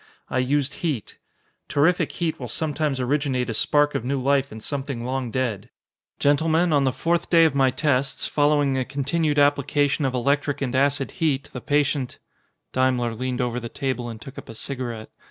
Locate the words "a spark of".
3.51-4.03